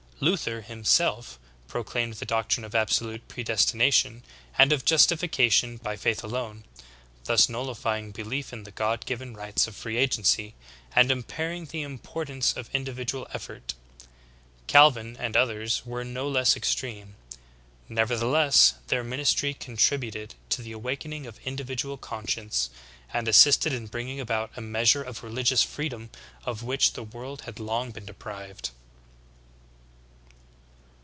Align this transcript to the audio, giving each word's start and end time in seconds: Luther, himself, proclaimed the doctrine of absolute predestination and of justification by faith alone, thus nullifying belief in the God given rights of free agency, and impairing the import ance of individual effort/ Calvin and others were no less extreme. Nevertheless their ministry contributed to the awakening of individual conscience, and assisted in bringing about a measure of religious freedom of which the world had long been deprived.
Luther, 0.23 0.61
himself, 0.61 1.39
proclaimed 1.67 2.13
the 2.13 2.27
doctrine 2.27 2.63
of 2.63 2.75
absolute 2.75 3.27
predestination 3.27 4.21
and 4.55 4.71
of 4.71 4.85
justification 4.85 5.77
by 5.77 5.95
faith 5.97 6.23
alone, 6.23 6.63
thus 7.23 7.49
nullifying 7.49 8.11
belief 8.11 8.53
in 8.53 8.61
the 8.61 8.69
God 8.69 9.07
given 9.07 9.33
rights 9.35 9.65
of 9.65 9.75
free 9.75 9.97
agency, 9.97 10.53
and 10.95 11.09
impairing 11.09 11.65
the 11.65 11.81
import 11.81 12.29
ance 12.29 12.55
of 12.55 12.69
individual 12.71 13.27
effort/ 13.33 13.73
Calvin 14.67 15.17
and 15.19 15.35
others 15.35 15.87
were 15.87 16.03
no 16.05 16.29
less 16.29 16.55
extreme. 16.55 17.15
Nevertheless 17.89 18.75
their 18.89 19.03
ministry 19.03 19.55
contributed 19.55 20.35
to 20.49 20.61
the 20.61 20.71
awakening 20.71 21.25
of 21.25 21.39
individual 21.45 21.97
conscience, 21.97 22.69
and 23.11 23.27
assisted 23.27 23.73
in 23.73 23.87
bringing 23.87 24.19
about 24.19 24.51
a 24.55 24.61
measure 24.61 25.01
of 25.01 25.23
religious 25.23 25.63
freedom 25.63 26.11
of 26.45 26.61
which 26.61 26.93
the 26.93 27.01
world 27.01 27.41
had 27.47 27.59
long 27.59 27.89
been 27.89 28.05
deprived. 28.05 28.69